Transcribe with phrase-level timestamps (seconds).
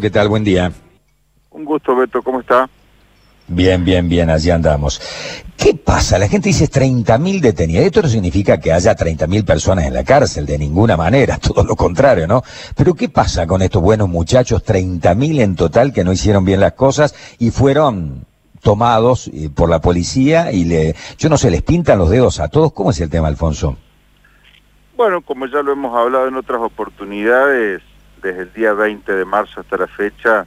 [0.00, 0.30] ¿Qué tal?
[0.30, 0.72] Buen día.
[1.50, 2.66] Un gusto, Beto, ¿cómo está?
[3.46, 4.98] Bien, bien, bien, allí andamos.
[5.54, 6.18] ¿Qué pasa?
[6.18, 7.84] La gente dice 30.000 detenidos.
[7.84, 11.76] Esto no significa que haya 30.000 personas en la cárcel, de ninguna manera, todo lo
[11.76, 12.42] contrario, ¿no?
[12.74, 16.72] Pero ¿qué pasa con estos buenos muchachos, 30.000 en total, que no hicieron bien las
[16.72, 18.24] cosas y fueron
[18.62, 22.48] tomados eh, por la policía y le, yo no sé, les pintan los dedos a
[22.48, 22.72] todos?
[22.72, 23.76] ¿Cómo es el tema, Alfonso?
[24.96, 27.82] Bueno, como ya lo hemos hablado en otras oportunidades,
[28.22, 30.46] desde el día 20 de marzo hasta la fecha,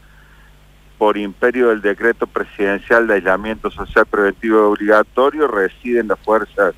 [0.97, 6.73] por imperio del decreto presidencial de aislamiento social preventivo obligatorio, residen las fuerzas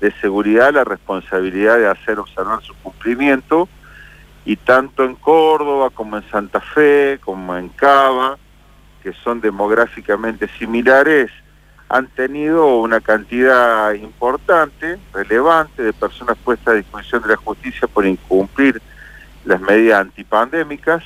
[0.00, 3.68] de seguridad la responsabilidad de hacer observar su cumplimiento
[4.44, 8.38] y tanto en Córdoba como en Santa Fe, como en Cava,
[9.02, 11.30] que son demográficamente similares,
[11.88, 18.06] han tenido una cantidad importante, relevante, de personas puestas a disposición de la justicia por
[18.06, 18.80] incumplir
[19.44, 21.02] las medidas antipandémicas,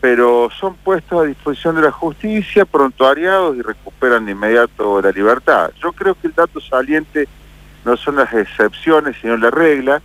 [0.00, 5.70] pero son puestos a disposición de la justicia, prontuariados y recuperan de inmediato la libertad.
[5.80, 7.28] Yo creo que el dato saliente
[7.84, 10.02] no son las excepciones, sino la regla,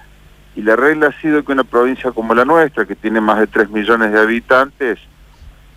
[0.56, 3.48] y la regla ha sido que una provincia como la nuestra, que tiene más de
[3.48, 5.00] 3 millones de habitantes,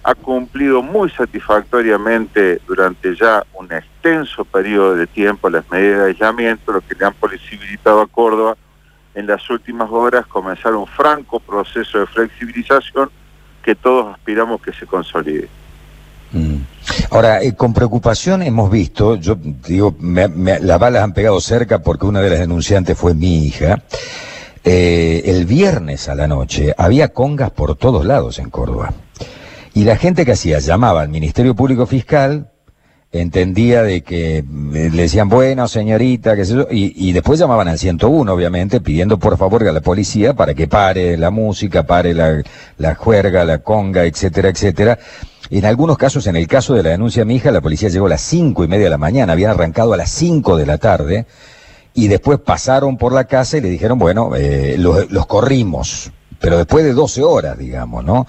[0.02, 6.72] ha cumplido muy satisfactoriamente durante ya un extenso periodo de tiempo las medidas de aislamiento,
[6.72, 8.56] lo que le han posibilitado a Córdoba
[9.14, 13.10] en las últimas horas comenzar un franco proceso de flexibilización
[13.62, 15.48] que todos aspiramos que se consolide.
[16.32, 16.56] Mm.
[17.10, 22.20] Ahora, eh, con preocupación hemos visto, yo digo, las balas han pegado cerca porque una
[22.20, 23.82] de las denunciantes fue mi hija.
[24.64, 28.92] Eh, el viernes a la noche había congas por todos lados en Córdoba.
[29.74, 32.50] Y la gente que hacía llamaba al Ministerio Público Fiscal,
[33.14, 34.44] entendía de que eh,
[34.92, 39.38] le decían, bueno, señorita, qué sé yo, y, después llamaban al 101, obviamente, pidiendo por
[39.38, 42.42] favor a la policía para que pare la música, pare la,
[42.76, 44.98] la juerga, la conga, etcétera, etcétera.
[45.50, 48.06] En algunos casos, en el caso de la denuncia de mi hija, la policía llegó
[48.06, 50.78] a las cinco y media de la mañana, habían arrancado a las cinco de la
[50.78, 51.26] tarde,
[51.94, 56.10] y después pasaron por la casa y le dijeron, bueno, eh, los, los corrimos,
[56.40, 58.27] pero después de 12 horas, digamos, ¿no?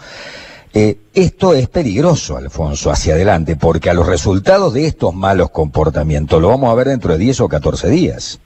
[0.77, 6.41] Eh, esto es peligroso, Alfonso, hacia adelante, porque a los resultados de estos malos comportamientos
[6.41, 8.41] lo vamos a ver dentro de 10 o 14 días.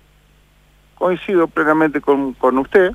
[0.93, 2.91] Coincido plenamente con, con usted.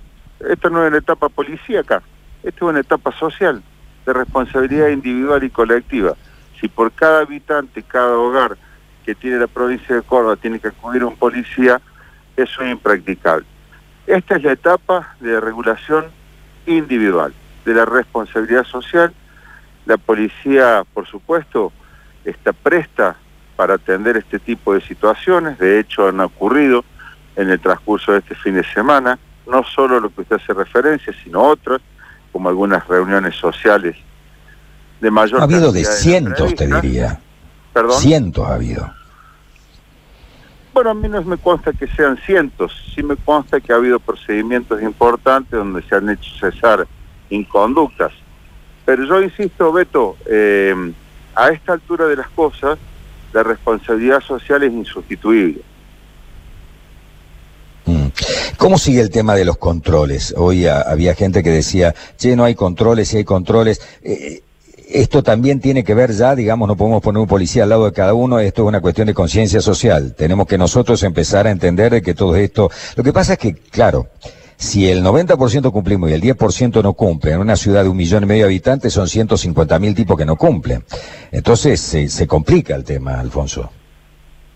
[0.49, 2.01] Esta no es una etapa policíaca,
[2.45, 3.61] esta es una etapa social,
[4.07, 6.15] de responsabilidad individual y colectiva.
[6.61, 8.57] Si por cada habitante, cada hogar
[9.05, 11.81] que tiene la provincia de Córdoba tiene que acudir un policía,
[12.37, 13.47] eso es impracticable.
[14.07, 16.05] Esta es la etapa de regulación
[16.67, 17.35] individual,
[17.65, 19.13] de la responsabilidad social
[19.87, 21.73] la policía, por supuesto,
[22.25, 23.17] está presta
[23.57, 25.59] para atender este tipo de situaciones.
[25.59, 26.85] De hecho, han ocurrido
[27.37, 31.13] en el transcurso de este fin de semana, no solo lo que usted hace referencia,
[31.23, 31.81] sino otras,
[32.33, 33.97] como algunas reuniones sociales
[35.01, 35.41] de mayor...
[35.41, 37.21] Ha habido de cientos, te diría.
[37.73, 38.01] ¿Perdón?
[38.01, 38.91] Cientos ha habido.
[40.73, 44.01] Bueno, a mí no me consta que sean cientos, sí me consta que ha habido
[44.01, 46.87] procedimientos importantes donde se han hecho cesar
[47.31, 48.13] inconductas.
[48.85, 50.75] Pero yo insisto, Beto, eh,
[51.35, 52.79] a esta altura de las cosas,
[53.33, 55.61] la responsabilidad social es insustituible.
[57.87, 58.07] Mm.
[58.57, 60.35] ¿Cómo sigue el tema de los controles?
[60.37, 63.81] Hoy había gente que decía, che, no hay controles, si hay controles.
[64.03, 64.43] Eh,
[64.89, 67.93] esto también tiene que ver ya, digamos, no podemos poner un policía al lado de
[67.93, 70.15] cada uno, esto es una cuestión de conciencia social.
[70.15, 72.71] Tenemos que nosotros empezar a entender de que todo esto...
[72.95, 74.09] Lo que pasa es que, claro,
[74.57, 78.25] si el 90% cumplimos y el 10% no cumple, en una ciudad de un millón
[78.25, 80.85] y medio de habitantes son 150 mil tipos que no cumplen.
[81.33, 83.71] Entonces se, complica el tema, Alfonso.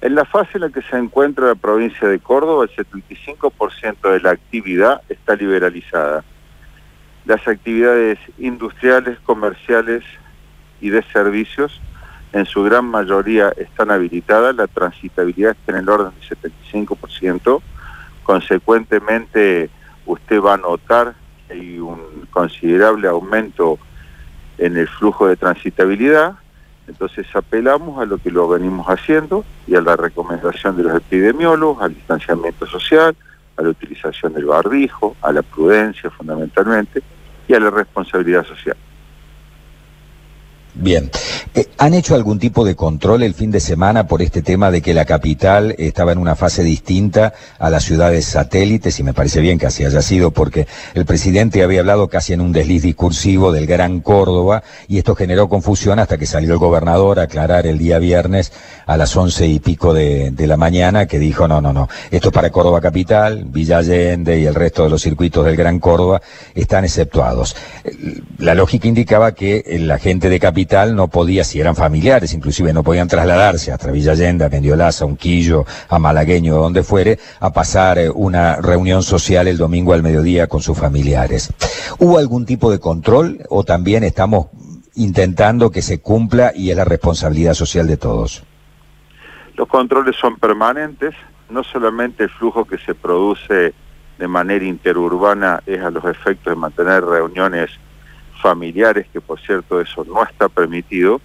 [0.00, 4.20] En la fase en la que se encuentra la provincia de Córdoba, el 75% de
[4.20, 6.24] la actividad está liberalizada.
[7.24, 10.04] Las actividades industriales, comerciales
[10.80, 11.80] y de servicios
[12.32, 16.52] en su gran mayoría están habilitadas, la transitabilidad está en el orden del
[16.86, 17.60] 75%,
[18.22, 19.70] consecuentemente
[20.08, 21.14] usted va a notar
[21.46, 23.78] que hay un considerable aumento
[24.56, 26.34] en el flujo de transitabilidad,
[26.88, 31.82] entonces apelamos a lo que lo venimos haciendo y a la recomendación de los epidemiólogos,
[31.82, 33.14] al distanciamiento social,
[33.56, 37.02] a la utilización del barbijo, a la prudencia fundamentalmente
[37.46, 38.76] y a la responsabilidad social.
[40.80, 41.10] Bien.
[41.54, 44.80] Eh, ¿Han hecho algún tipo de control el fin de semana por este tema de
[44.80, 49.00] que la capital estaba en una fase distinta a las ciudades satélites?
[49.00, 52.40] Y me parece bien que así haya sido, porque el presidente había hablado casi en
[52.40, 57.18] un desliz discursivo del Gran Córdoba, y esto generó confusión hasta que salió el gobernador
[57.18, 58.52] a aclarar el día viernes
[58.86, 62.34] a las once y pico de, la mañana, que dijo, no, no, no, esto es
[62.34, 66.22] para Córdoba Capital, Villa Allende y el resto de los circuitos del Gran Córdoba
[66.54, 67.56] están exceptuados.
[68.38, 72.82] La lógica indicaba que la gente de Capital no podía, si eran familiares, inclusive no
[72.82, 77.98] podían trasladarse hasta Villa Allende, a Mendiolaza, a Unquillo, a Malagueño, donde fuere, a pasar
[77.98, 81.52] eh, una reunión social el domingo al mediodía con sus familiares.
[81.98, 84.48] ¿Hubo algún tipo de control o también estamos
[84.94, 88.42] intentando que se cumpla y es la responsabilidad social de todos?
[89.56, 91.14] Los controles son permanentes,
[91.48, 93.72] no solamente el flujo que se produce
[94.18, 97.70] de manera interurbana es a los efectos de mantener reuniones
[98.40, 101.20] familiares, que por cierto eso no está permitido,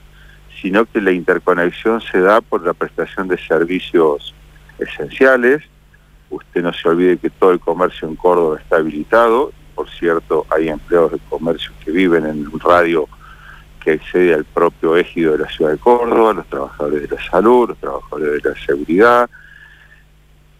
[0.62, 4.34] sino que la interconexión se da por la prestación de servicios
[4.80, 5.64] esenciales.
[6.30, 9.52] Usted no se olvide que todo el comercio en Córdoba está habilitado.
[9.76, 13.08] Por cierto, hay empleados de comercio que viven en un radio
[13.84, 17.70] que excede al propio ejido de la ciudad de Córdoba, los trabajadores de la salud,
[17.70, 19.30] los trabajadores de la seguridad,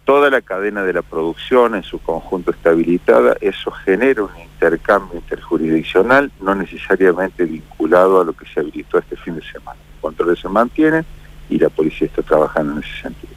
[0.04, 4.30] toda la cadena de la producción en su conjunto está habilitada, eso genera un
[4.64, 9.78] intercambio interjurisdiccional, no necesariamente vinculado a lo que se habilitó este fin de semana.
[9.96, 11.04] El control se mantiene
[11.50, 13.34] y la policía está trabajando en ese sentido.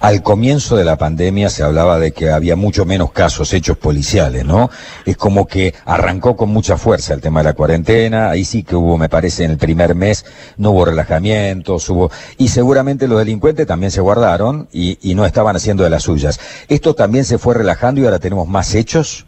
[0.00, 4.44] Al comienzo de la pandemia se hablaba de que había mucho menos casos hechos policiales,
[4.44, 4.68] ¿no?
[5.04, 8.74] Es como que arrancó con mucha fuerza el tema de la cuarentena, ahí sí que
[8.74, 10.24] hubo, me parece, en el primer mes
[10.56, 12.10] no hubo relajamientos, hubo...
[12.36, 16.40] Y seguramente los delincuentes también se guardaron y, no estaban haciendo de las suyas.
[16.68, 19.26] ¿Esto también se fue relajando y ahora tenemos más hechos?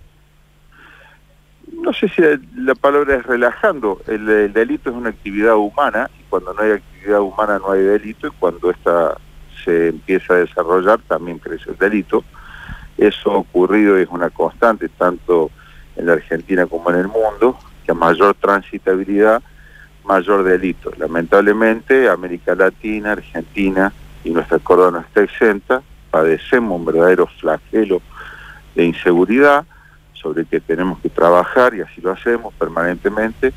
[1.83, 2.23] No sé si
[2.57, 4.01] la palabra es relajando.
[4.07, 7.83] El, el delito es una actividad humana y cuando no hay actividad humana no hay
[7.83, 9.17] delito y cuando esta
[9.65, 12.25] se empieza a desarrollar, también crece el delito.
[12.97, 15.51] Eso ha ocurrido y es una constante, tanto
[15.97, 19.43] en la Argentina como en el mundo, que a mayor transitabilidad,
[20.05, 20.93] mayor delito.
[20.99, 23.93] Lamentablemente, América Latina, Argentina
[24.23, 25.83] y nuestra Córdoba no está exenta,
[26.13, 28.01] padecemos un verdadero flagelo
[28.77, 29.67] de inseguridad
[30.23, 33.53] sobre el que tenemos que trabajar y así lo hacemos permanentemente,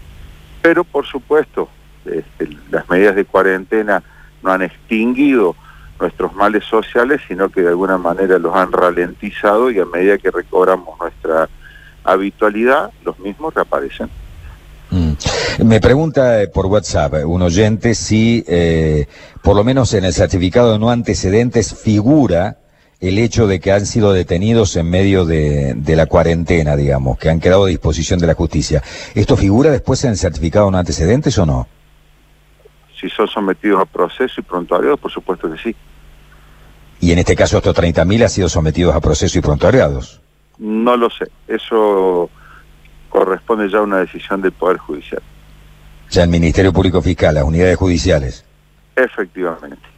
[0.62, 1.70] pero por supuesto
[2.06, 4.04] este, las medidas de cuarentena
[4.44, 5.56] no han extinguido
[6.00, 10.32] nuestros males sociales, sino que de alguna manera los han ralentizado y a medida que
[10.32, 11.50] recobramos nuestra
[12.04, 14.10] habitualidad, los mismos reaparecen.
[14.92, 15.14] Mm.
[15.66, 19.08] Me pregunta eh, por WhatsApp eh, un oyente si, eh,
[19.42, 22.58] por lo menos en el certificado de no antecedentes, figura
[23.08, 27.30] el hecho de que han sido detenidos en medio de, de, la cuarentena, digamos, que
[27.30, 28.82] han quedado a disposición de la justicia.
[29.14, 31.68] ¿Esto figura después en el certificado de no antecedentes o no?
[33.00, 35.76] si son sometidos a proceso y prontuariados, por supuesto que sí.
[37.02, 40.22] ¿Y en este caso estos 30.000 han sido sometidos a proceso y prontuariados?
[40.58, 42.30] No lo sé, eso
[43.10, 45.22] corresponde ya a una decisión del Poder Judicial.
[46.10, 48.46] Ya el Ministerio Público Fiscal, las unidades judiciales.
[48.96, 49.95] Efectivamente.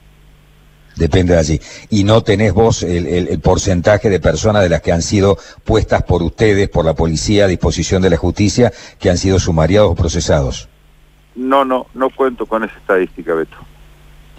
[0.98, 1.62] Depende de allí.
[1.90, 6.04] ¿Y no tenés vos el, el, porcentaje de personas de las que han sido puestas
[6.04, 9.96] por ustedes, por la policía, a disposición de la justicia, que han sido sumariados o
[9.96, 10.68] procesados?
[11.36, 13.58] No, no, no cuento con esa estadística, Beto.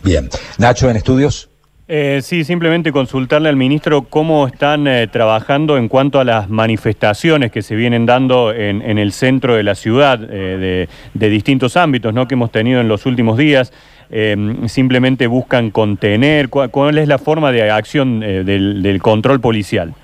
[0.03, 0.29] Bien.
[0.59, 1.49] Nacho, ¿en estudios?
[1.91, 7.51] Eh, sí, simplemente consultarle al ministro cómo están eh, trabajando en cuanto a las manifestaciones
[7.51, 12.29] que se vienen dando en, el centro de la ciudad eh, de, distintos ámbitos ¿no?
[12.29, 13.73] que hemos tenido en los últimos días.
[14.11, 16.49] Em, simplemente buscan contener.
[16.49, 19.95] ¿Cuál, es la forma de acción del, del, control policial?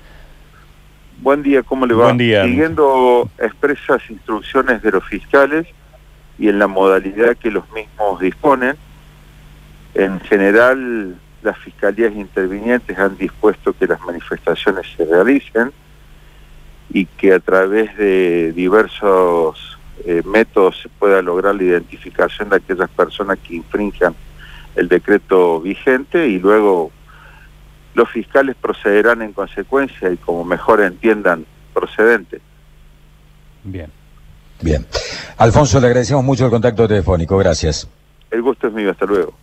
[1.21, 2.05] Buen día, ¿cómo le va?
[2.05, 2.43] Buen día.
[2.43, 5.65] Siguiendo expresas instrucciones de los fiscales,
[6.37, 8.75] y en la modalidad que los mismos disponen.
[9.93, 15.71] En general, las fiscalías intervinientes han dispuesto que las manifestaciones se realicen
[16.89, 19.74] y que a través de diversos
[20.05, 24.15] eh, métodos se pueda lograr la identificación de aquellas personas que infrinjan
[24.75, 26.91] el decreto vigente y luego
[27.93, 32.41] los fiscales procederán en consecuencia y como mejor entiendan procedente.
[33.63, 33.89] Bien.
[34.61, 34.85] Bien.
[35.37, 37.37] Alfonso, le agradecemos mucho el contacto telefónico.
[37.37, 37.87] Gracias.
[38.31, 38.91] El gusto es mío.
[38.91, 39.33] Hasta luego.